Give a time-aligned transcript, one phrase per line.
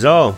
[0.00, 0.34] So,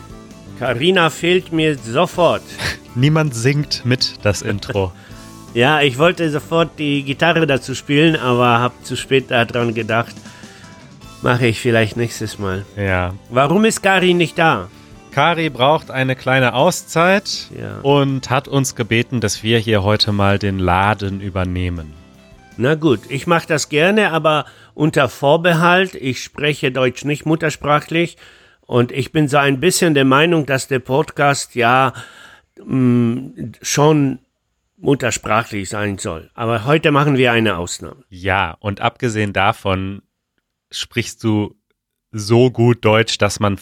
[0.59, 2.41] Karina fehlt mir sofort.
[2.95, 4.91] Niemand singt mit das Intro.
[5.53, 10.15] ja, ich wollte sofort die Gitarre dazu spielen, aber habe zu spät daran gedacht.
[11.21, 12.65] Mache ich vielleicht nächstes Mal.
[12.75, 13.13] Ja.
[13.29, 14.67] Warum ist Karin nicht da?
[15.11, 17.79] Kari braucht eine kleine Auszeit Ja.
[17.83, 21.93] und hat uns gebeten, dass wir hier heute mal den Laden übernehmen.
[22.57, 25.95] Na gut, ich mache das gerne, aber unter Vorbehalt.
[25.95, 28.17] Ich spreche Deutsch nicht muttersprachlich
[28.73, 31.93] und ich bin so ein bisschen der Meinung, dass der Podcast ja
[32.57, 34.17] mh, schon
[34.77, 36.31] muttersprachlich sein soll.
[36.33, 38.03] Aber heute machen wir eine Ausnahme.
[38.09, 40.01] Ja, und abgesehen davon
[40.71, 41.55] sprichst du
[42.11, 43.59] so gut Deutsch, dass man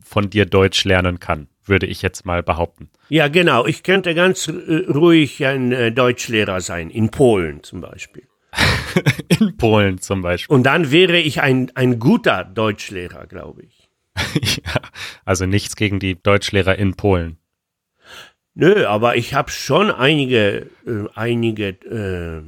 [0.00, 2.88] von dir Deutsch lernen kann, würde ich jetzt mal behaupten.
[3.08, 3.66] Ja, genau.
[3.66, 4.52] Ich könnte ganz äh,
[4.88, 8.28] ruhig ein äh, Deutschlehrer sein, in Polen zum Beispiel.
[9.40, 10.54] In Polen zum Beispiel.
[10.54, 13.81] Und dann wäre ich ein, ein guter Deutschlehrer, glaube ich.
[14.40, 14.80] ja,
[15.24, 17.38] also nichts gegen die Deutschlehrer in Polen.
[18.54, 22.42] Nö, aber ich habe schon einige, äh, einige äh,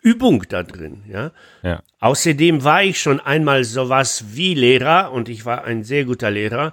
[0.00, 1.32] Übung da drin, ja.
[1.62, 1.82] Ja.
[1.98, 6.72] Außerdem war ich schon einmal sowas wie Lehrer und ich war ein sehr guter Lehrer,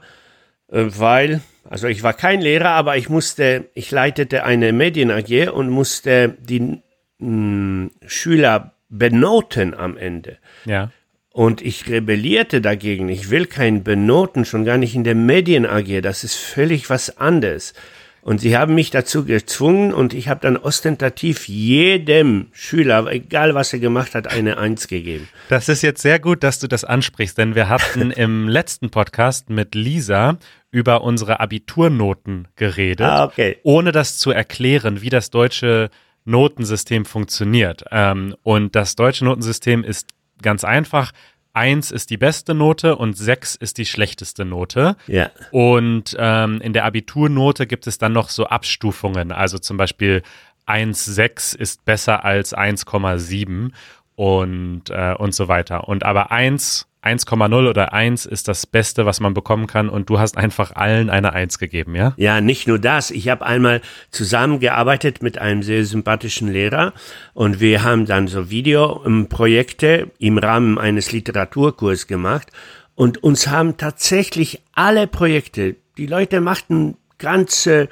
[0.71, 5.49] äh, weil, also ich war kein Lehrer, aber ich musste, ich leitete eine Medien AG
[5.51, 6.81] und musste die
[7.17, 10.37] mh, Schüler benoten am Ende.
[10.65, 10.91] Ja.
[11.37, 13.09] Und ich rebellierte dagegen.
[13.09, 16.01] Ich will kein Benoten, schon gar nicht in der Medien AG.
[16.01, 17.75] Das ist völlig was anderes.
[18.21, 23.71] Und sie haben mich dazu gezwungen und ich habe dann ostentativ jedem Schüler, egal was
[23.71, 25.29] er gemacht hat, eine Eins gegeben.
[25.47, 29.51] Das ist jetzt sehr gut, dass du das ansprichst, denn wir hatten im letzten Podcast
[29.51, 30.39] mit Lisa
[30.71, 33.57] über unsere Abiturnoten geredet, Ah, okay.
[33.61, 35.91] ohne das zu erklären, wie das deutsche
[36.25, 37.85] Notensystem funktioniert.
[37.91, 40.07] Ähm, und das deutsche Notensystem ist
[40.41, 41.11] ganz einfach.
[41.53, 44.95] Eins ist die beste Note und sechs ist die schlechteste Note.
[45.07, 45.31] Ja.
[45.51, 49.31] Und ähm, in der Abiturnote gibt es dann noch so Abstufungen.
[49.31, 50.21] Also zum Beispiel
[50.67, 53.71] 1,6 ist besser als 1,7
[54.15, 55.87] und, äh, und so weiter.
[55.87, 59.89] Und aber 1, 1,0 oder 1 ist das Beste, was man bekommen kann.
[59.89, 62.13] Und du hast einfach allen eine 1 gegeben, ja?
[62.17, 63.11] Ja, nicht nur das.
[63.11, 63.81] Ich habe einmal
[64.11, 66.93] zusammengearbeitet mit einem sehr sympathischen Lehrer
[67.33, 72.51] und wir haben dann so Videoprojekte im Rahmen eines Literaturkurs gemacht
[72.95, 77.87] und uns haben tatsächlich alle Projekte, die Leute machten ganz äh,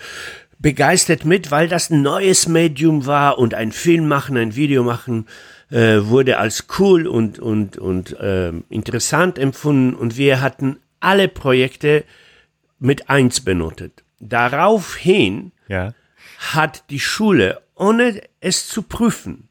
[0.65, 5.27] begeistert mit, weil das ein neues Medium war und ein Film machen, ein Video machen
[5.69, 12.03] äh, wurde als cool und und und ähm, interessant empfunden und wir hatten alle Projekte
[12.79, 14.03] mit eins benotet.
[14.19, 15.93] Daraufhin Ja.
[16.39, 19.49] hat die Schule, ohne es zu prüfen,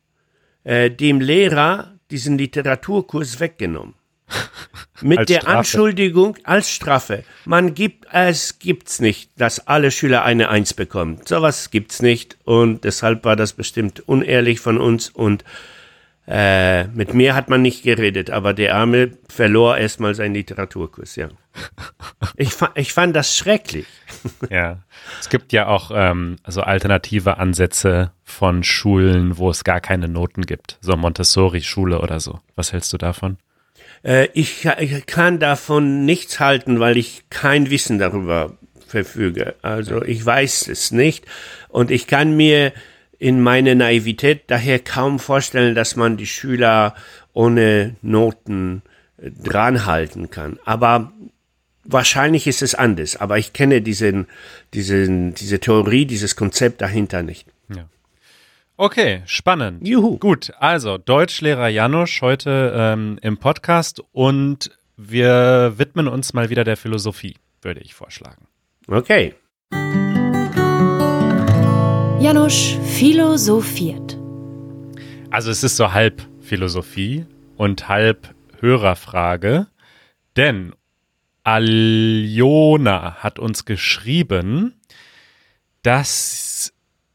[0.64, 3.94] äh, dem Lehrer diesen Literaturkurs weggenommen.
[5.00, 5.58] Mit Als der Strafe.
[5.58, 7.24] Anschuldigung als Strafe.
[7.44, 11.20] Man gibt, es gibt's nicht, dass alle Schüler eine Eins bekommen.
[11.24, 15.44] Sowas gibt's nicht und deshalb war das bestimmt unehrlich von uns und
[16.26, 21.28] äh, mit mir hat man nicht geredet, aber der Arme verlor erstmal seinen Literaturkurs, ja.
[22.36, 23.86] Ich, fa ich fand das schrecklich.
[24.50, 24.78] Ja.
[25.20, 30.42] Es gibt ja auch ähm, so alternative Ansätze von Schulen, wo es gar keine Noten
[30.46, 30.78] gibt.
[30.80, 32.40] So Montessori-Schule oder so.
[32.56, 33.36] Was hältst du davon?
[34.04, 38.56] Äh, ich, ich kann davon nichts halten, weil ich kein Wissen darüber
[38.86, 39.54] verfüge.
[39.62, 41.24] Also ich weiß es nicht
[41.68, 42.72] und ich kann mir
[43.18, 46.94] in meiner Naivität daher kaum vorstellen, dass man die Schüler
[47.32, 48.82] ohne Noten
[49.18, 50.58] äh, dranhalten kann.
[50.64, 51.12] Aber
[51.84, 53.16] wahrscheinlich ist es anders.
[53.16, 54.26] Aber ich kenne diesen,
[54.74, 57.46] diesen, diese Theorie, dieses Konzept dahinter nicht.
[58.76, 59.86] Okay, spannend.
[59.86, 60.18] Juhu.
[60.18, 66.76] Gut, also Deutschlehrer Janusz heute ähm, im Podcast und wir widmen uns mal wieder der
[66.76, 68.48] Philosophie, würde ich vorschlagen.
[68.88, 69.34] Okay.
[72.20, 74.18] Janusz philosophiert.
[75.30, 79.68] Also es ist so halb Philosophie und halb Hörerfrage,
[80.34, 80.74] denn
[81.44, 84.80] Aljona hat uns geschrieben,
[85.82, 86.43] dass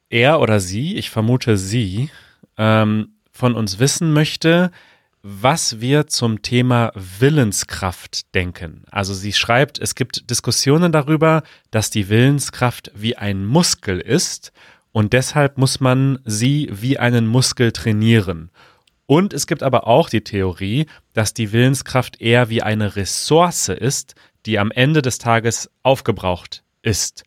[0.09, 2.09] er oder sie, ich vermute sie,
[2.57, 4.71] ähm, von uns wissen möchte,
[5.21, 8.83] was wir zum Thema Willenskraft denken.
[8.89, 14.51] Also sie schreibt, es gibt Diskussionen darüber, dass die Willenskraft wie ein Muskel ist
[14.91, 18.49] und deshalb muss man sie wie einen Muskel trainieren.
[19.05, 24.15] Und es gibt aber auch die Theorie, dass die Willenskraft eher wie eine Ressource ist,
[24.45, 27.23] die am Ende des Tages aufgebraucht ist.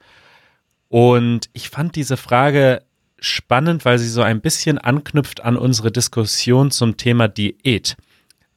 [0.92, 2.82] Und ich fand diese Frage
[3.18, 7.96] spannend, weil sie so ein bisschen anknüpft an unsere Diskussion zum Thema Diät.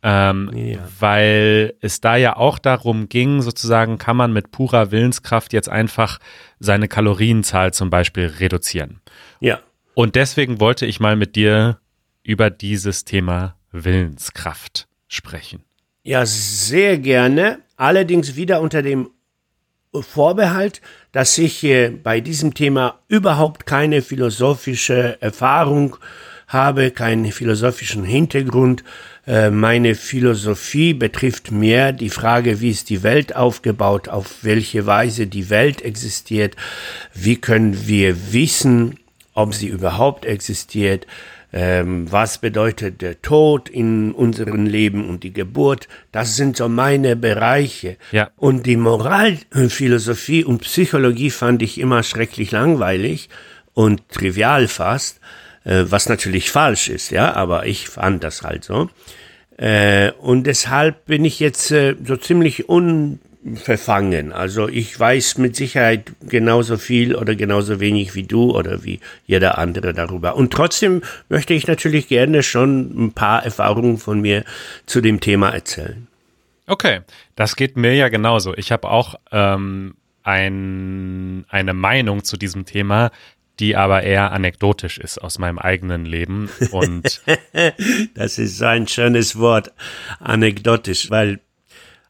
[0.03, 0.79] Ähm, ja.
[0.99, 6.19] Weil es da ja auch darum ging, sozusagen, kann man mit purer Willenskraft jetzt einfach
[6.59, 8.99] seine Kalorienzahl zum Beispiel reduzieren.
[9.39, 9.61] Ja.
[9.93, 11.79] Und deswegen wollte ich mal mit dir
[12.21, 15.63] über dieses Thema Willenskraft sprechen.
[16.03, 17.59] Ja, sehr gerne.
[17.77, 19.09] Allerdings wieder unter dem
[20.01, 20.81] Vorbehalt,
[21.15, 21.65] dass ich
[22.03, 25.95] bei diesem Thema überhaupt keine philosophische Erfahrung
[26.45, 28.83] habe, keinen philosophischen Hintergrund.
[29.25, 35.25] Äh, meine Philosophie betrifft mehr die Frage, wie ist die Welt aufgebaut, auf welche Weise
[35.27, 36.57] die Welt existiert,
[37.13, 38.99] wie können wir wissen,
[39.33, 41.07] ob sie überhaupt existiert,
[41.55, 45.87] ähm, was bedeutet der Tod in unserem Leben und die Geburt.
[46.11, 47.95] Das sind so meine Bereiche.
[48.11, 48.29] Ja.
[48.35, 53.29] Und die Moralphilosophie und Psychologie fand ich immer schrecklich langweilig
[53.73, 55.21] und trivial fast,
[55.63, 58.89] äh, was natürlich falsch ist, ja, aber ich fand das halt so.
[59.55, 63.19] Äh, und deshalb bin ich jetzt äh, so ziemlich un
[63.53, 64.33] verfangen.
[64.33, 69.59] Also ich weiß mit Sicherheit genauso viel oder genauso wenig wie du oder wie jeder
[69.59, 70.35] andere darüber.
[70.35, 74.43] Und trotzdem möchte ich natürlich gerne schon ein paar Erfahrungen von mir
[74.87, 76.07] zu dem Thema erzählen.
[76.67, 77.01] Okay,
[77.35, 78.55] das geht mir ja genauso.
[78.55, 83.11] Ich habe auch ähm, ein, eine Meinung zu diesem Thema,
[83.59, 86.49] die aber eher anekdotisch ist aus meinem eigenen Leben.
[86.71, 87.21] Und
[88.15, 89.71] das ist so ein schönes Wort,
[90.19, 91.39] anekdotisch, weil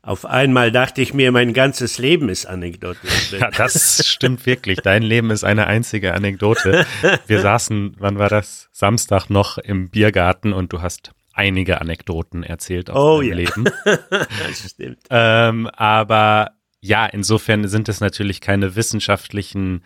[0.05, 3.33] auf einmal dachte ich mir, mein ganzes Leben ist anekdotisch.
[3.39, 4.79] Ja, das stimmt wirklich.
[4.81, 6.85] Dein Leben ist eine einzige Anekdote.
[7.25, 8.69] Wir saßen, wann war das?
[8.71, 13.35] Samstag noch im Biergarten und du hast einige Anekdoten erzählt aus oh, deinem ja.
[13.35, 13.63] Leben.
[13.83, 14.99] das stimmt.
[15.09, 19.83] Ähm, aber ja, insofern sind es natürlich keine wissenschaftlichen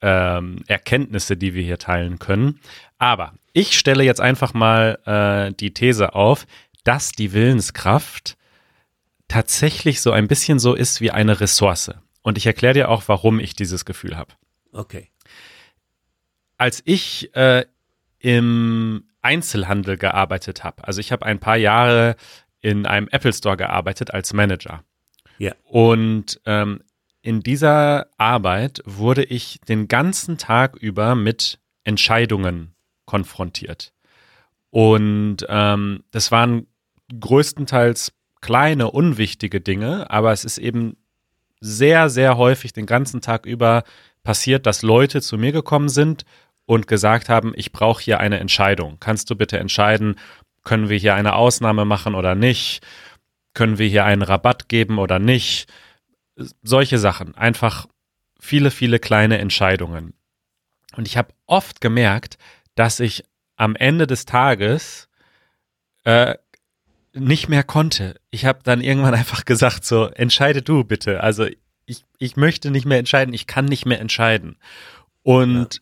[0.00, 2.58] ähm, Erkenntnisse, die wir hier teilen können.
[2.98, 6.46] Aber ich stelle jetzt einfach mal äh, die These auf,
[6.82, 8.36] dass die Willenskraft
[9.32, 11.90] tatsächlich so ein bisschen so ist wie eine Ressource.
[12.20, 14.34] Und ich erkläre dir auch, warum ich dieses Gefühl habe.
[14.72, 15.08] Okay.
[16.58, 17.64] Als ich äh,
[18.18, 22.16] im Einzelhandel gearbeitet habe, also ich habe ein paar Jahre
[22.60, 24.84] in einem Apple Store gearbeitet als Manager.
[25.38, 25.54] Ja.
[25.64, 26.82] Und ähm,
[27.22, 32.74] in dieser Arbeit wurde ich den ganzen Tag über mit Entscheidungen
[33.06, 33.94] konfrontiert.
[34.68, 36.66] Und ähm, das waren
[37.18, 40.96] größtenteils kleine, unwichtige Dinge, aber es ist eben
[41.60, 43.84] sehr, sehr häufig den ganzen Tag über
[44.22, 46.24] passiert, dass Leute zu mir gekommen sind
[46.66, 48.98] und gesagt haben, ich brauche hier eine Entscheidung.
[49.00, 50.16] Kannst du bitte entscheiden,
[50.64, 52.84] können wir hier eine Ausnahme machen oder nicht?
[53.54, 55.72] Können wir hier einen Rabatt geben oder nicht?
[56.62, 57.36] Solche Sachen.
[57.36, 57.86] Einfach
[58.38, 60.14] viele, viele kleine Entscheidungen.
[60.96, 62.38] Und ich habe oft gemerkt,
[62.74, 63.24] dass ich
[63.56, 65.08] am Ende des Tages
[66.04, 66.36] äh,
[67.14, 68.16] nicht mehr konnte.
[68.30, 71.22] Ich habe dann irgendwann einfach gesagt, so, entscheide du bitte.
[71.22, 71.46] Also
[71.86, 74.56] ich, ich möchte nicht mehr entscheiden, ich kann nicht mehr entscheiden.
[75.22, 75.80] Und ja.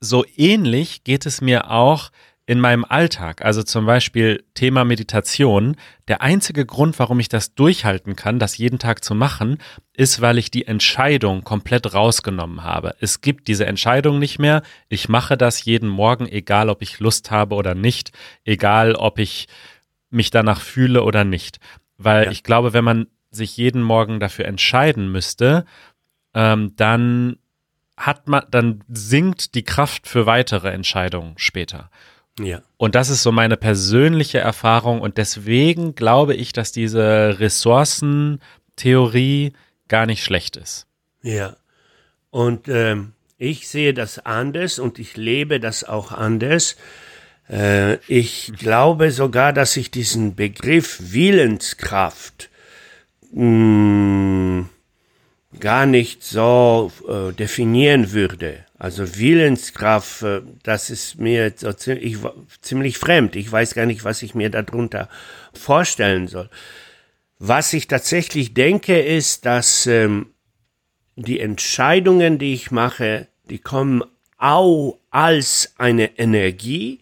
[0.00, 2.10] so ähnlich geht es mir auch
[2.50, 3.44] in meinem Alltag.
[3.44, 5.76] Also zum Beispiel Thema Meditation.
[6.08, 9.58] Der einzige Grund, warum ich das durchhalten kann, das jeden Tag zu machen,
[9.92, 12.96] ist, weil ich die Entscheidung komplett rausgenommen habe.
[12.98, 14.62] Es gibt diese Entscheidung nicht mehr.
[14.88, 18.10] Ich mache das jeden Morgen, egal ob ich Lust habe oder nicht,
[18.44, 19.46] egal ob ich
[20.10, 21.60] mich danach fühle oder nicht.
[21.96, 22.30] Weil ja.
[22.30, 25.64] ich glaube, wenn man sich jeden Morgen dafür entscheiden müsste,
[26.34, 27.38] ähm, dann
[27.96, 31.90] hat man, dann sinkt die Kraft für weitere Entscheidungen später.
[32.38, 32.62] Ja.
[32.76, 39.52] Und das ist so meine persönliche Erfahrung und deswegen glaube ich, dass diese Ressourcentheorie
[39.88, 40.86] gar nicht schlecht ist.
[41.22, 41.56] Ja.
[42.30, 46.76] Und ähm, ich sehe das anders und ich lebe das auch anders.
[47.50, 52.48] Äh, ich glaube sogar, dass ich diesen Begriff Willenskraft
[53.32, 54.68] mh, hm,
[55.58, 58.64] gar nicht so äh, definieren würde.
[58.78, 62.18] Also Willenskraft, äh, das ist mir so ziemlich,
[62.60, 63.34] ziemlich fremd.
[63.36, 65.08] Ich weiß gar nicht, was ich mir darunter
[65.52, 66.48] vorstellen soll.
[67.38, 70.26] Was ich tatsächlich denke, ist, dass ähm,
[71.16, 74.04] die Entscheidungen, die ich mache, die kommen
[74.38, 77.00] auch als eine Energie,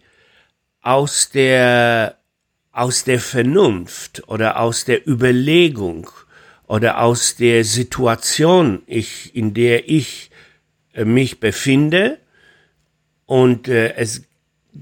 [0.81, 2.17] aus der,
[2.71, 6.09] aus der Vernunft oder aus der Überlegung
[6.67, 10.29] oder aus der Situation, ich, in der ich
[10.93, 12.19] äh, mich befinde.
[13.25, 14.23] Und äh, es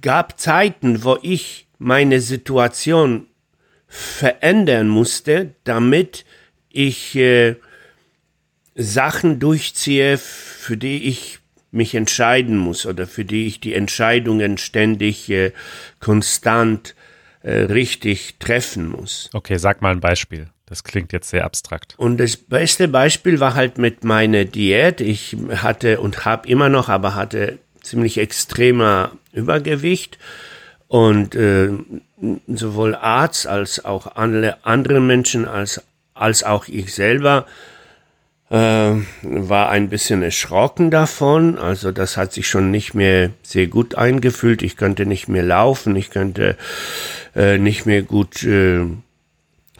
[0.01, 3.27] gab Zeiten, wo ich meine Situation
[3.87, 6.25] verändern musste, damit
[6.69, 7.55] ich äh,
[8.75, 11.39] Sachen durchziehe, für die ich
[11.71, 15.51] mich entscheiden muss oder für die ich die Entscheidungen ständig äh,
[15.99, 16.95] konstant
[17.43, 19.29] äh, richtig treffen muss.
[19.33, 20.47] Okay, sag mal ein Beispiel.
[20.65, 21.95] Das klingt jetzt sehr abstrakt.
[21.97, 24.99] Und das beste Beispiel war halt mit meiner Diät.
[24.99, 30.17] Ich hatte und habe immer noch, aber hatte ziemlich extremer Übergewicht.
[30.89, 31.69] Und äh,
[32.47, 35.81] sowohl Arzt als auch alle andere Menschen als,
[36.13, 37.45] als auch ich selber
[38.49, 41.57] äh, war ein bisschen erschrocken davon.
[41.57, 44.61] Also das hat sich schon nicht mehr sehr gut eingefühlt.
[44.61, 46.57] Ich könnte nicht mehr laufen, ich könnte
[47.35, 48.85] äh, nicht mehr gut äh,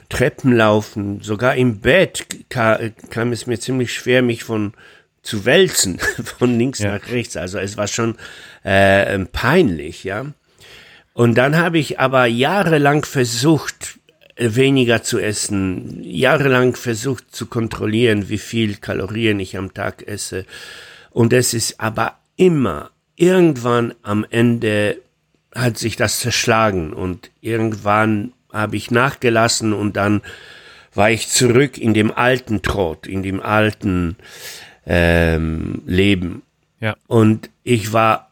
[0.10, 1.22] Treppen laufen.
[1.22, 4.74] Sogar im Bett kam, kam es mir ziemlich schwer, mich von
[5.22, 6.00] zu wälzen,
[6.38, 6.94] von links ja.
[6.94, 7.38] nach rechts.
[7.38, 8.16] Also es war schon
[8.64, 10.26] äh, peinlich, ja.
[11.14, 13.98] Und dann habe ich aber jahrelang versucht,
[14.38, 20.46] weniger zu essen, jahrelang versucht zu kontrollieren, wie viel Kalorien ich am Tag esse.
[21.12, 24.98] Und es ist aber immer, irgendwann am Ende
[25.53, 30.22] hat sich das zerschlagen und irgendwann habe ich nachgelassen und dann
[30.94, 34.15] war ich zurück in dem alten Trott, in dem alten
[34.86, 36.44] ähm, Leben.
[36.79, 36.96] Ja.
[37.08, 38.32] Und ich war,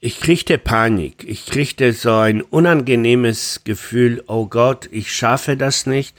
[0.00, 1.24] ich kriegte Panik.
[1.26, 6.14] Ich kriegte so ein unangenehmes Gefühl, oh Gott, ich schaffe das nicht.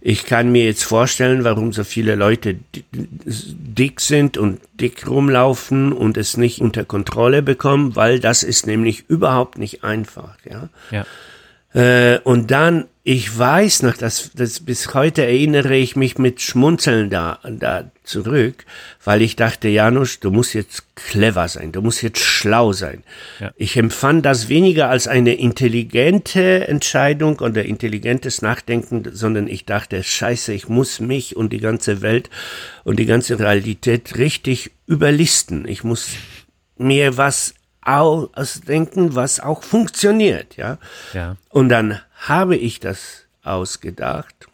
[0.00, 2.58] Ich kann mir jetzt vorstellen, warum so viele Leute
[2.92, 9.04] dick sind und dick rumlaufen und es nicht unter Kontrolle bekommen, weil das ist nämlich
[9.08, 10.68] überhaupt nicht einfach, ja.
[10.92, 11.06] Ja.
[11.74, 17.08] Äh, und dann, ich weiß noch, dass, dass bis heute erinnere ich mich mit Schmunzeln
[17.08, 18.64] da, da zurück,
[19.04, 23.04] weil ich dachte, Janusz, du musst jetzt clever sein, du musst jetzt schlau sein.
[23.38, 23.52] Ja.
[23.54, 30.52] Ich empfand das weniger als eine intelligente Entscheidung oder intelligentes Nachdenken, sondern ich dachte, scheiße,
[30.52, 32.28] ich muss mich und die ganze Welt
[32.82, 35.68] und die ganze Realität richtig überlisten.
[35.68, 36.08] Ich muss
[36.76, 40.78] mir was ausdenken, was auch funktioniert, ja.
[41.14, 41.36] ja.
[41.50, 44.48] Und dann habe ich das ausgedacht.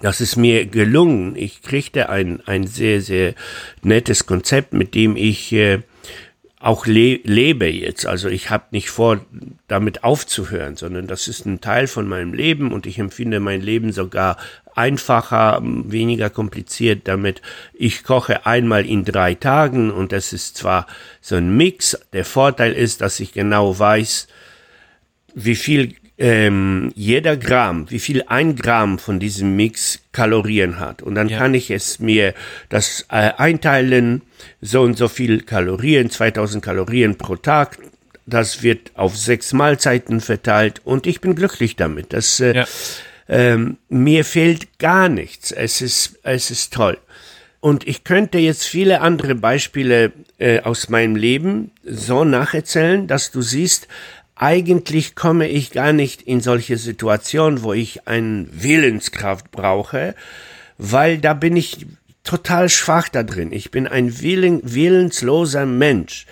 [0.00, 1.36] Das ist mir gelungen.
[1.36, 3.34] Ich kriegte ein, ein sehr, sehr
[3.82, 5.80] nettes Konzept, mit dem ich äh,
[6.58, 8.06] auch le lebe jetzt.
[8.06, 9.24] Also ich habe nicht vor,
[9.68, 13.92] damit aufzuhören, sondern das ist ein Teil von meinem Leben und ich empfinde mein Leben
[13.92, 14.36] sogar
[14.74, 17.42] einfacher, weniger kompliziert damit.
[17.74, 20.86] Ich koche einmal in drei Tagen und das ist zwar
[21.20, 21.98] so ein Mix.
[22.12, 24.28] Der Vorteil ist, dass ich genau weiß,
[25.34, 31.02] wie viel ähm, jeder Gramm, wie viel ein Gramm von diesem Mix Kalorien hat.
[31.02, 31.38] Und dann ja.
[31.38, 32.34] kann ich es mir
[32.68, 34.22] das äh, einteilen,
[34.60, 37.78] so und so viel Kalorien, 2000 Kalorien pro Tag.
[38.26, 42.12] Das wird auf sechs Mahlzeiten verteilt und ich bin glücklich damit.
[42.12, 42.66] Das äh, ja
[43.30, 45.52] ähm, mir fehlt gar nichts.
[45.52, 46.98] Es ist, es ist toll.
[47.60, 53.40] Und ich könnte jetzt viele andere Beispiele äh, aus meinem Leben so nacherzählen, dass du
[53.40, 53.86] siehst,
[54.40, 60.14] eigentlich komme ich gar nicht in solche Situationen, wo ich eine Willenskraft brauche,
[60.78, 61.86] weil da bin ich
[62.24, 63.52] total schwach da drin.
[63.52, 66.24] Ich bin ein willen, willensloser Mensch.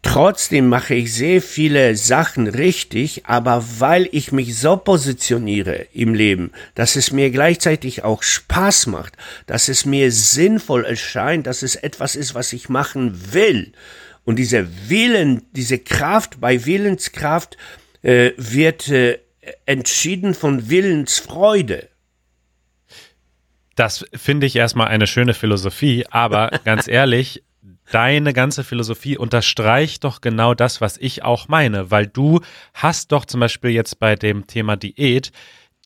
[0.00, 6.50] Trotzdem mache ich sehr viele Sachen richtig, aber weil ich mich so positioniere im Leben,
[6.74, 12.16] dass es mir gleichzeitig auch Spaß macht, dass es mir sinnvoll erscheint, dass es etwas
[12.16, 13.72] ist, was ich machen will.
[14.24, 17.56] Und dieser Willen, diese Kraft bei Willenskraft
[18.02, 19.18] äh, wird äh,
[19.66, 21.88] entschieden von Willensfreude.
[23.76, 27.42] Das finde ich erstmal eine schöne Philosophie, aber ganz ehrlich,
[27.90, 32.40] deine ganze Philosophie unterstreicht doch genau das, was ich auch meine, weil du
[32.72, 35.32] hast doch zum Beispiel jetzt bei dem Thema Diät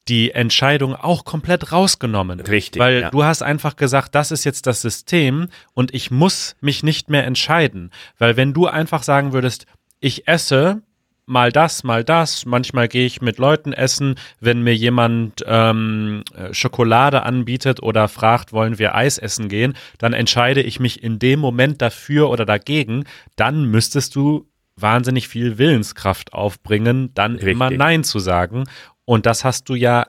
[0.09, 2.41] die Entscheidung auch komplett rausgenommen.
[2.41, 2.81] Richtig.
[2.81, 3.11] Weil ja.
[3.11, 7.27] du hast einfach gesagt, das ist jetzt das System und ich muss mich nicht mehr
[7.27, 7.91] entscheiden.
[8.19, 9.67] Weil wenn du einfach sagen würdest,
[10.01, 10.83] ich esse
[11.29, 12.47] mal das, mal das.
[12.47, 18.79] Manchmal gehe ich mit Leuten essen, wenn mir jemand ähm, Schokolade anbietet oder fragt, wollen
[18.79, 23.05] wir Eis essen gehen, dann entscheide ich mich in dem Moment dafür oder dagegen.
[23.37, 27.53] Dann müsstest du wahnsinnig viel Willenskraft aufbringen, dann Richtig.
[27.53, 28.65] immer Nein zu sagen.
[29.09, 30.09] Und das hast du ja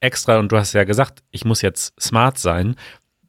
[0.00, 2.74] extra, und du hast ja gesagt, ich muss jetzt smart sein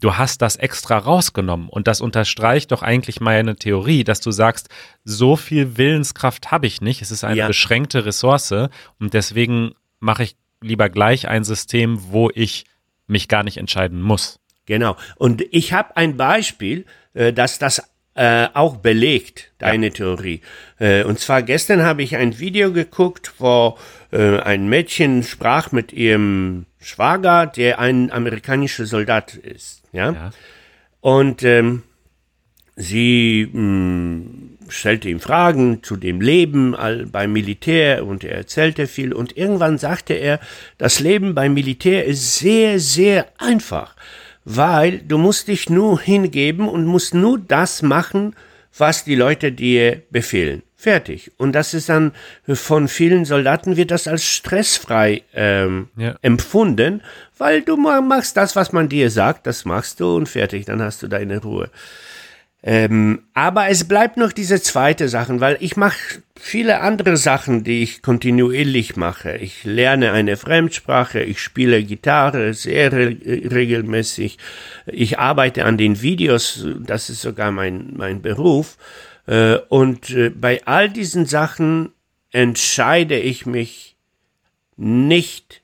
[0.01, 4.69] du hast das extra rausgenommen und das unterstreicht doch eigentlich meine Theorie, dass du sagst,
[5.03, 7.47] so viel Willenskraft habe ich nicht, es ist eine ja.
[7.47, 12.65] beschränkte Ressource und deswegen mache ich lieber gleich ein System, wo ich
[13.07, 14.39] mich gar nicht entscheiden muss.
[14.65, 14.95] Genau.
[15.15, 17.81] Und ich habe ein Beispiel, äh, dass das
[18.15, 19.93] äh, auch belegt, deine ja.
[19.93, 20.41] Theorie.
[20.79, 23.77] Äh, und zwar gestern habe ich ein Video geguckt, wo
[24.11, 29.81] ein Mädchen sprach mit ihrem Schwager, der ein amerikanischer Soldat ist.
[29.91, 30.11] Ja.
[30.11, 30.29] ja.
[31.01, 31.83] Und ähm,
[32.75, 36.75] sie mh, hm, stellte ihm Fragen zu dem Leben
[37.11, 40.39] beim Militär und er erzählte viel und irgendwann sagte er,
[40.77, 43.95] das Leben beim Militär ist sehr, sehr einfach,
[44.45, 48.35] weil du musst dich nur hingeben und musst nur das machen,
[48.77, 50.61] was die Leute dir befehlen.
[50.77, 51.31] Fertig.
[51.37, 52.11] Und das ist dann
[52.47, 56.15] von vielen Soldaten wird das als stressfrei ähm, ja.
[56.21, 57.01] empfunden,
[57.37, 61.01] weil du machst das, was man dir sagt, das machst du und fertig, dann hast
[61.01, 61.71] du deine Ruhe.
[62.61, 67.83] Ähm, aber es bleibt noch diese zweite Sache, weil ich mache viele andere Sachen, die
[67.83, 69.37] ich kontinuierlich mache.
[69.37, 74.37] Ich lerne eine Fremdsprache, ich spiele Gitarre sehr re regelmäßig,
[74.85, 78.77] ich arbeite an den Videos, das ist sogar mein, mein Beruf.
[79.27, 81.91] Äh, und äh, bei all diesen Sachen
[82.31, 83.95] entscheide ich mich
[84.77, 85.61] nicht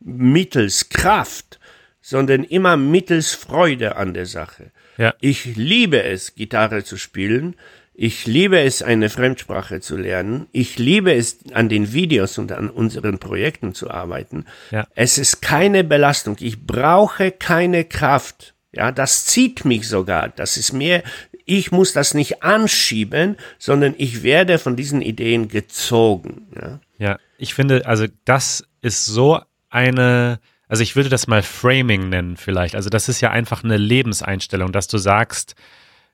[0.00, 1.60] mittels Kraft,
[2.00, 4.72] sondern immer mittels Freude an der Sache.
[4.98, 5.14] Ja.
[5.20, 7.56] Ich liebe es, Gitarre zu spielen.
[7.96, 10.46] Ich liebe es, eine Fremdsprache zu lernen.
[10.50, 14.46] Ich liebe es, an den Videos und an unseren Projekten zu arbeiten.
[14.72, 14.86] Ja.
[14.96, 16.36] Es ist keine Belastung.
[16.40, 18.54] Ich brauche keine Kraft.
[18.72, 20.28] Ja, das zieht mich sogar.
[20.28, 21.04] Das ist mir,
[21.44, 26.48] ich muss das nicht anschieben, sondern ich werde von diesen Ideen gezogen.
[26.60, 32.08] Ja, ja ich finde, also das ist so eine, also ich würde das mal Framing
[32.08, 32.74] nennen vielleicht.
[32.74, 35.54] Also das ist ja einfach eine Lebenseinstellung, dass du sagst,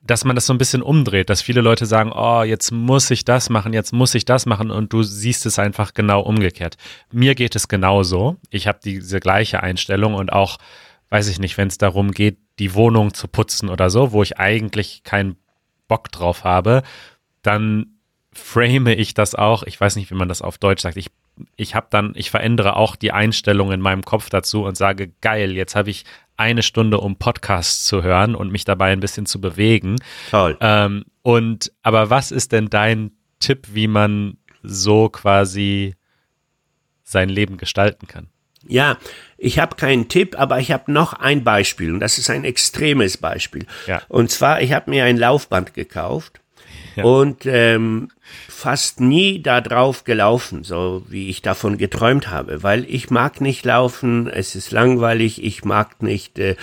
[0.03, 3.23] dass man das so ein bisschen umdreht, dass viele Leute sagen, oh, jetzt muss ich
[3.23, 6.77] das machen, jetzt muss ich das machen und du siehst es einfach genau umgekehrt.
[7.11, 8.37] Mir geht es genauso.
[8.49, 10.57] Ich habe diese gleiche Einstellung und auch,
[11.09, 14.39] weiß ich nicht, wenn es darum geht, die Wohnung zu putzen oder so, wo ich
[14.39, 15.35] eigentlich keinen
[15.87, 16.81] Bock drauf habe,
[17.43, 17.97] dann
[18.33, 19.63] frame ich das auch.
[19.63, 20.97] Ich weiß nicht, wie man das auf Deutsch sagt.
[20.97, 21.11] Ich
[21.55, 25.53] ich habe dann, ich verändere auch die Einstellung in meinem Kopf dazu und sage, geil,
[25.53, 26.05] jetzt habe ich
[26.41, 29.97] eine Stunde, um Podcasts zu hören und mich dabei ein bisschen zu bewegen.
[30.29, 30.57] Toll.
[30.59, 35.95] Ähm, und aber was ist denn dein Tipp, wie man so quasi
[37.03, 38.27] sein Leben gestalten kann?
[38.67, 38.97] Ja,
[39.37, 43.17] ich habe keinen Tipp, aber ich habe noch ein Beispiel und das ist ein extremes
[43.17, 43.65] Beispiel.
[43.87, 44.03] Ja.
[44.07, 46.41] Und zwar, ich habe mir ein Laufband gekauft
[46.95, 47.03] ja.
[47.03, 48.09] und ähm,
[48.47, 53.65] fast nie da drauf gelaufen, so wie ich davon geträumt habe, weil ich mag nicht
[53.65, 56.55] laufen, es ist langweilig, ich mag nicht äh,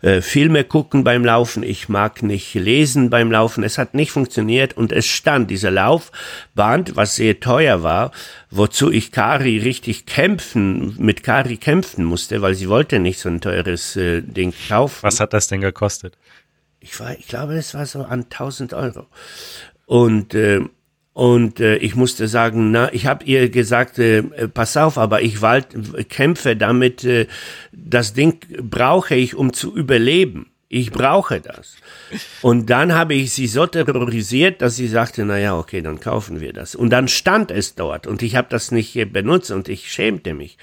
[0.00, 4.76] äh, Filme gucken beim Laufen, ich mag nicht lesen beim Laufen, es hat nicht funktioniert
[4.76, 8.12] und es stand dieser Laufband, was sehr teuer war,
[8.50, 13.40] wozu ich Kari richtig kämpfen, mit Kari kämpfen musste, weil sie wollte nicht so ein
[13.40, 15.02] teures äh, Ding kaufen.
[15.02, 16.16] Was hat das denn gekostet?
[16.82, 19.06] Ich war, ich glaube, es war so an 1000 Euro.
[19.86, 20.60] Und äh,
[21.14, 25.42] und äh, ich musste sagen, na, ich habe ihr gesagt, äh, pass auf, aber ich
[25.42, 25.66] wald,
[26.08, 27.26] kämpfe damit, äh,
[27.70, 30.50] das Ding brauche ich, um zu überleben.
[30.68, 31.76] Ich brauche das.
[32.40, 36.40] Und dann habe ich sie so terrorisiert, dass sie sagte, na ja, okay, dann kaufen
[36.40, 36.74] wir das.
[36.74, 40.56] Und dann stand es dort und ich habe das nicht benutzt und ich schämte mich.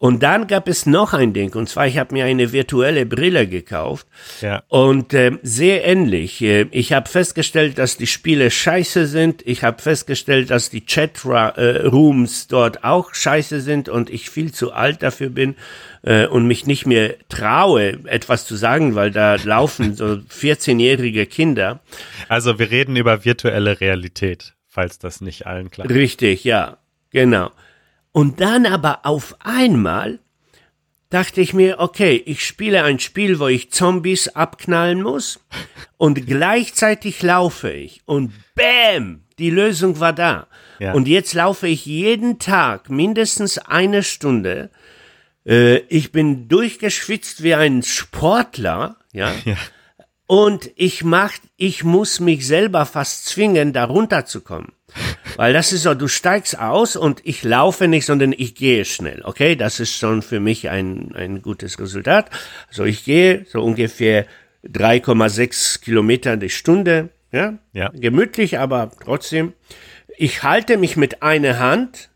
[0.00, 3.46] Und dann gab es noch ein Ding, und zwar, ich habe mir eine virtuelle Brille
[3.46, 4.06] gekauft.
[4.40, 4.62] Ja.
[4.68, 6.40] Und äh, sehr ähnlich.
[6.40, 9.46] Äh, ich habe festgestellt, dass die Spiele scheiße sind.
[9.46, 15.02] Ich habe festgestellt, dass die Chat-Rooms dort auch scheiße sind und ich viel zu alt
[15.02, 15.54] dafür bin
[16.00, 21.80] äh, und mich nicht mehr traue, etwas zu sagen, weil da laufen so 14-jährige Kinder.
[22.26, 25.94] Also wir reden über virtuelle Realität, falls das nicht allen klar ist.
[25.94, 26.78] Richtig, ja,
[27.10, 27.50] genau.
[28.12, 30.18] Und dann aber auf einmal
[31.10, 35.40] dachte ich mir, okay, ich spiele ein Spiel, wo ich Zombies abknallen muss
[35.96, 40.46] und gleichzeitig laufe ich und bam, die Lösung war da.
[40.78, 40.92] Ja.
[40.92, 44.70] Und jetzt laufe ich jeden Tag mindestens eine Stunde.
[45.44, 49.32] Äh, ich bin durchgeschwitzt wie ein Sportler, ja.
[49.44, 49.56] ja.
[50.26, 54.72] Und ich mach, ich muss mich selber fast zwingen, da runterzukommen.
[55.36, 59.22] Weil das ist so, du steigst aus und ich laufe nicht, sondern ich gehe schnell.
[59.24, 62.30] Okay, das ist schon für mich ein, ein gutes Resultat.
[62.68, 64.26] Also ich gehe so ungefähr
[64.66, 67.10] 3,6 Kilometer die Stunde.
[67.32, 67.58] Ja?
[67.72, 69.54] ja, gemütlich, aber trotzdem.
[70.16, 72.09] Ich halte mich mit einer Hand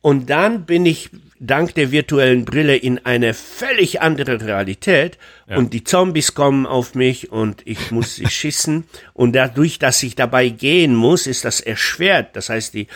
[0.00, 5.56] und dann bin ich dank der virtuellen Brille in eine völlig andere Realität ja.
[5.56, 10.14] und die Zombies kommen auf mich und ich muss sie schießen und dadurch, dass ich
[10.16, 12.34] dabei gehen muss, ist das erschwert.
[12.34, 12.88] Das heißt, die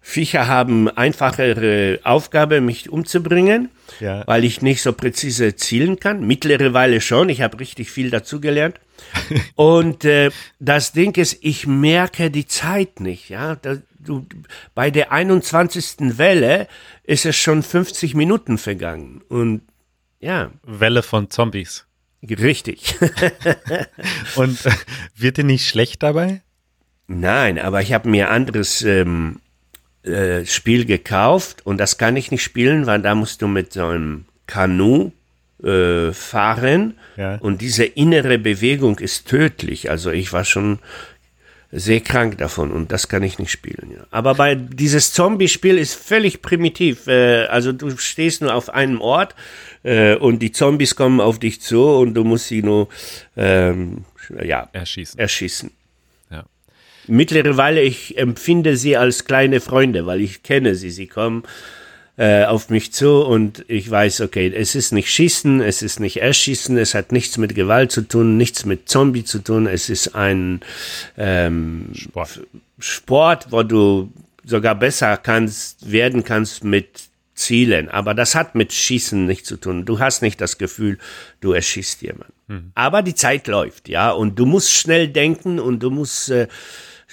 [0.00, 3.68] Viecher haben einfachere Aufgabe, mich umzubringen,
[4.00, 4.26] ja.
[4.26, 6.26] weil ich nicht so präzise zielen kann.
[6.26, 8.80] Mittlerweile schon, ich habe richtig viel dazugelernt.
[9.56, 13.28] und äh, das Ding ist, ich merke die Zeit nicht.
[13.28, 14.26] Ja, da, du,
[14.74, 16.18] bei der 21.
[16.18, 16.66] Welle
[17.04, 19.22] ist es schon 50 Minuten vergangen.
[19.28, 19.62] Und
[20.20, 20.50] ja.
[20.64, 21.86] Welle von Zombies.
[22.22, 22.96] Richtig.
[24.36, 24.72] Und äh,
[25.16, 26.42] wird dir nicht schlecht dabei?
[27.06, 29.40] Nein, aber ich habe mir anderes ähm,
[30.02, 33.86] äh, Spiel gekauft und das kann ich nicht spielen, weil da musst du mit so
[33.86, 35.10] einem Kanu
[35.62, 37.36] äh, fahren Ja.
[37.36, 39.90] und diese innere Bewegung ist tödlich.
[39.90, 40.78] Also ich war schon
[41.72, 43.92] sehr krank davon und das kann ich nicht spielen.
[43.94, 44.06] Ja.
[44.10, 47.06] Aber bei dieses Zombie-Spiel ist völlig primitiv.
[47.06, 49.36] Äh, also du stehst nur auf einem Ort
[49.84, 52.88] äh, und die Zombies kommen auf dich zu und du musst sie nur
[53.36, 54.04] ähm,
[54.42, 55.18] ja, Erschießen.
[55.18, 55.70] erschießen.
[56.30, 56.44] Ja.
[57.06, 60.90] Mittlerweile, ich empfinde sie als kleine Freunde, weil ich kenne sie.
[60.90, 61.44] Sie kommen
[62.20, 66.18] äh, auf mich zu und ich weiß, okay, es ist nicht Schießen, es ist nicht
[66.18, 69.66] Erschießen, es hat nichts mit Gewalt zu tun, nichts mit Zombie zu tun.
[69.66, 70.60] Es ist ein
[71.16, 72.40] ähm, Sport.
[72.78, 74.12] Sport, wo du
[74.44, 77.88] sogar besser kannst, werden kannst mit Zielen.
[77.88, 79.86] Aber das hat mit Schießen nichts zu tun.
[79.86, 80.98] Du hast nicht das Gefühl,
[81.40, 82.34] du erschießt jemanden.
[82.74, 86.48] Aber die Zeit läuft, ja, und du musst schnell denken und du musst äh,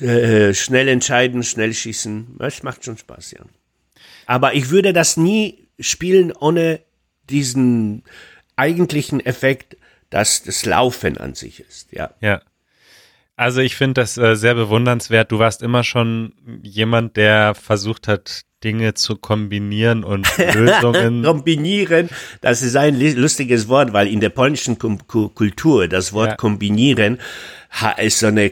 [0.01, 2.35] äh, schnell entscheiden, schnell schießen.
[2.39, 3.45] Es macht schon Spaß, ja.
[4.27, 6.81] Aber ich würde das nie spielen ohne
[7.29, 8.03] diesen
[8.55, 9.77] eigentlichen Effekt,
[10.09, 12.11] dass das Laufen an sich ist, ja.
[12.21, 12.41] Ja.
[13.35, 15.31] Also ich finde das äh, sehr bewundernswert.
[15.31, 21.23] Du warst immer schon jemand, der versucht hat, Dinge zu kombinieren und Lösungen.
[21.23, 22.09] Kombinieren,
[22.41, 26.35] das ist ein lustiges Wort, weil in der polnischen Kultur das Wort Ja.
[26.35, 27.19] kombinieren
[27.97, 28.51] ist so eine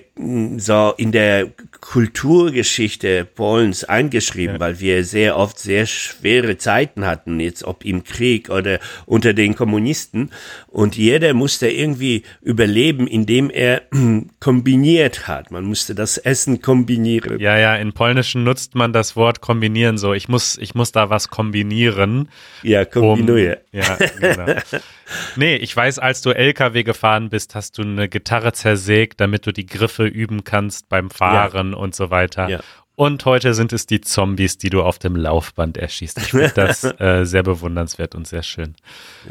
[0.58, 7.64] so in der Kulturgeschichte Polens eingeschrieben, weil wir sehr oft sehr schwere Zeiten hatten, jetzt
[7.64, 10.32] ob im Krieg oder unter den Kommunisten
[10.68, 13.84] und jeder musste irgendwie überleben, indem er
[14.40, 15.50] kombiniert hat.
[15.50, 17.40] Man musste das Essen kombinieren.
[17.40, 20.14] Ja, ja, in Polnischen nutzt man das Wort kombinieren so.
[20.14, 22.30] Ich muss, ich muss da was kombinieren.
[22.64, 22.86] Ja, Um,
[23.20, 23.62] kombiniere.
[23.72, 24.46] ja, genau.
[25.36, 29.52] Nee, ich weiß, als du LKW gefahren bist, hast du eine Gitarre zersägt, damit du
[29.52, 32.50] die Griffe üben kannst beim Fahren und so weiter.
[32.50, 32.60] Ja.
[32.96, 36.18] Und heute sind es die Zombies, die du auf dem Laufband erschießt.
[36.18, 38.76] Ich finde das äh, sehr bewundernswert und sehr schön.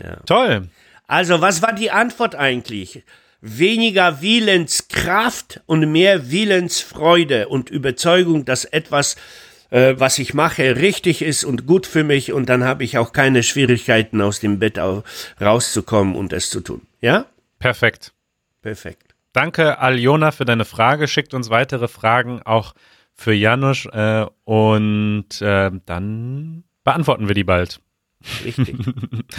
[0.01, 0.19] Ja.
[0.27, 0.69] Toll.
[1.07, 3.03] Also, was war die Antwort eigentlich?
[3.41, 9.17] Weniger Willenskraft und mehr Willensfreude und Überzeugung, dass etwas,
[9.75, 13.13] äh, was ich mache, richtig ist und gut für mich und dann habe ich auch
[13.13, 15.03] keine Schwierigkeiten, aus dem Bett au-
[15.41, 16.83] rauszukommen und es zu tun.
[17.01, 17.27] Ja?
[17.59, 18.13] Perfekt.
[18.63, 19.15] Perfekt.
[19.33, 21.09] Danke, Aljona, für deine Frage.
[21.09, 22.75] Schickt uns weitere Fragen auch
[23.15, 27.81] für Janusz äh, und äh, dann beantworten wir die bald.
[28.45, 28.77] Richtig.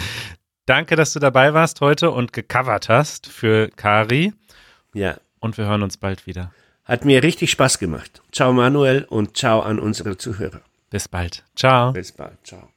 [0.66, 4.32] Danke, dass du dabei warst heute und gecovert hast für Kari.
[4.94, 5.16] ja.
[5.38, 6.50] Und wir hören uns bald wieder.
[6.86, 8.22] Hat mir richtig Spaß gemacht.
[8.32, 10.60] Ciao Manuel und ciao an unsere Zuhörer.
[10.90, 11.44] Bis bald.
[11.56, 11.92] Ciao.
[11.92, 12.38] Bis bald.
[12.44, 12.75] Ciao.